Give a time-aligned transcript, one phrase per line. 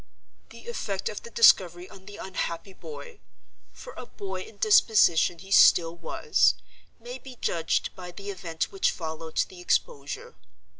[0.49, 5.95] "The effect of the discovery on the unhappy boy—for a boy in disposition he still
[5.95, 10.33] was—may be judged by the event which followed the exposure.